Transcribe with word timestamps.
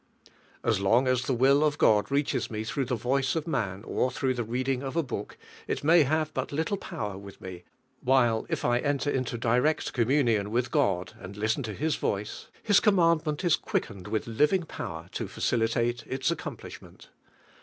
As 0.63 0.79
long 0.79 1.07
as 1.07 1.21
the 1.25 1.33
will 1.35 1.63
of 1.63 1.77
God 1.77 2.09
reaches 2.09 2.49
me 2.49 2.57
I 2.61 2.61
it 2.63 2.75
rough 2.75 2.87
the 2.87 2.95
voice 2.95 3.35
of 3.35 3.45
man, 3.45 3.83
or 3.83 4.09
through 4.09 4.33
the 4.33 4.43
reading 4.43 4.81
of 4.81 4.95
a 4.95 5.03
bonk, 5.03 5.33
ii 5.69 5.77
may 5.83 6.01
have 6.01 6.31
lint 6.35 6.51
little 6.51 6.77
power 6.77 7.19
with 7.19 7.39
me, 7.39 7.65
while 8.01 8.47
it 8.49 8.65
I 8.65 8.79
enter 8.79 9.11
inln 9.11 9.25
ilireel 9.39 9.75
cnniiiuiliioii 9.91 10.47
willl 10.47 10.71
God. 10.71 11.13
and 11.19 11.37
listen 11.37 11.61
to 11.61 11.73
His 11.75 11.97
voice, 11.97 12.47
His 12.63 12.79
command 12.79 13.27
ment 13.27 13.43
is 13.43 13.55
quickened 13.55 14.07
with 14.07 14.25
living 14.25 14.63
power 14.63 15.07
to 15.11 15.27
facilitate 15.27 16.03
its 16.07 16.31
accomplishment. 16.31 17.09